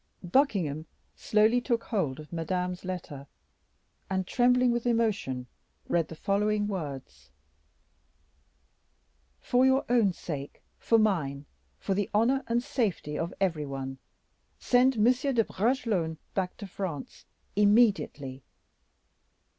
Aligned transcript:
Buckingham 0.23 0.87
slowly 1.15 1.61
took 1.61 1.83
hold 1.83 2.19
of 2.19 2.33
Madame's 2.33 2.83
letter, 2.83 3.27
and 4.09 4.25
trembling 4.25 4.71
with 4.71 4.87
emotion, 4.87 5.45
read 5.87 6.07
the 6.07 6.15
following 6.15 6.65
words: 6.67 7.29
"For 9.41 9.63
your 9.63 9.85
own 9.89 10.11
sake, 10.11 10.63
for 10.79 10.97
mine, 10.97 11.45
for 11.77 11.93
the 11.93 12.09
honor 12.15 12.43
and 12.47 12.63
safety 12.63 13.15
of 13.15 13.31
every 13.39 13.67
one, 13.67 13.99
send 14.57 14.95
M. 14.97 15.03
de 15.03 15.43
Bragelonne 15.43 16.17
back 16.33 16.57
to 16.57 16.65
France 16.65 17.27
immediately. 17.55 18.43